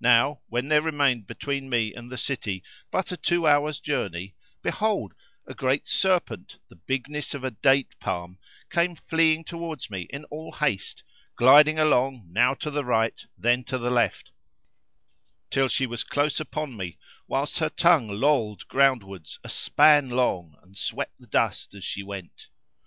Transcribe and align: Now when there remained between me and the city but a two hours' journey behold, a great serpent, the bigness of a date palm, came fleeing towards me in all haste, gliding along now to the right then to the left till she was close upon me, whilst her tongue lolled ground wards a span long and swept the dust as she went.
Now 0.00 0.40
when 0.48 0.68
there 0.68 0.80
remained 0.80 1.26
between 1.26 1.68
me 1.68 1.92
and 1.92 2.10
the 2.10 2.16
city 2.16 2.64
but 2.90 3.12
a 3.12 3.18
two 3.18 3.46
hours' 3.46 3.80
journey 3.80 4.34
behold, 4.62 5.12
a 5.46 5.52
great 5.52 5.86
serpent, 5.86 6.56
the 6.70 6.76
bigness 6.76 7.34
of 7.34 7.44
a 7.44 7.50
date 7.50 7.94
palm, 8.00 8.38
came 8.70 8.94
fleeing 8.94 9.44
towards 9.44 9.90
me 9.90 10.06
in 10.08 10.24
all 10.30 10.52
haste, 10.52 11.02
gliding 11.36 11.78
along 11.78 12.28
now 12.32 12.54
to 12.54 12.70
the 12.70 12.82
right 12.82 13.22
then 13.36 13.62
to 13.64 13.76
the 13.76 13.90
left 13.90 14.30
till 15.50 15.68
she 15.68 15.84
was 15.84 16.02
close 16.02 16.40
upon 16.40 16.74
me, 16.74 16.96
whilst 17.26 17.58
her 17.58 17.68
tongue 17.68 18.08
lolled 18.08 18.66
ground 18.68 19.02
wards 19.02 19.38
a 19.44 19.50
span 19.50 20.08
long 20.08 20.56
and 20.62 20.78
swept 20.78 21.20
the 21.20 21.26
dust 21.26 21.74
as 21.74 21.84
she 21.84 22.02
went. 22.02 22.48